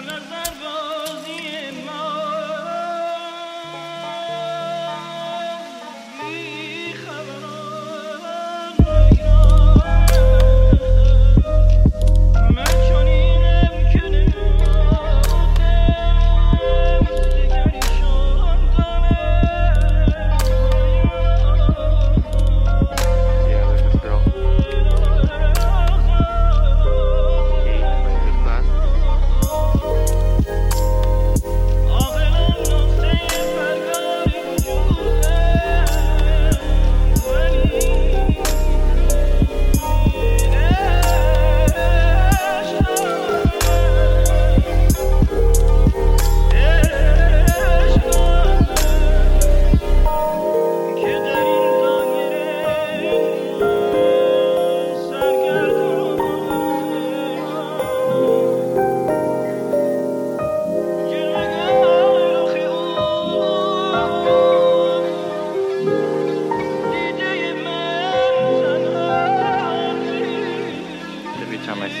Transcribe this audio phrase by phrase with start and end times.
[0.00, 0.77] Bernard Verbo.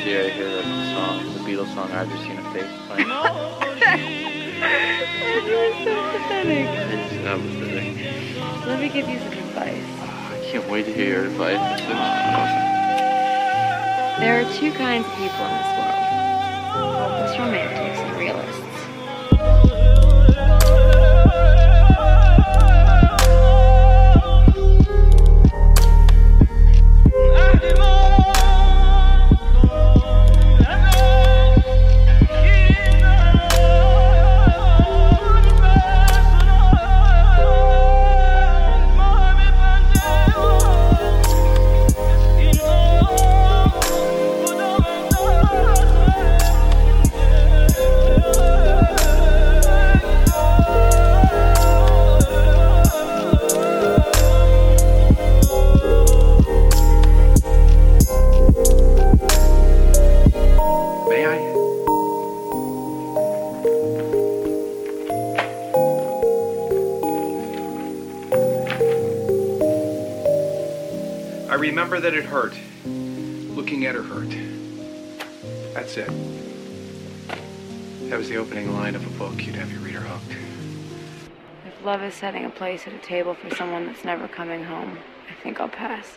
[0.08, 0.64] I hear that
[0.94, 3.08] song, the Beatles song, I've just seen a face playing.
[5.48, 6.68] You're so pathetic.
[6.94, 8.66] It's not pathetic.
[8.66, 9.84] Let me give you some advice.
[10.00, 11.58] Ah, I can't wait to hear your advice.
[11.58, 12.66] Awesome.
[14.20, 15.88] There are two kinds of people in this world
[16.98, 18.67] hopeless romantics and realists.
[71.48, 72.54] I remember that it hurt.
[72.84, 74.36] Looking at her hurt.
[75.72, 76.10] That's it.
[78.10, 79.46] That was the opening line of a book.
[79.46, 80.36] You'd have your reader hooked.
[81.66, 84.98] If love is setting a place at a table for someone that's never coming home,
[85.30, 86.16] I think I'll pass.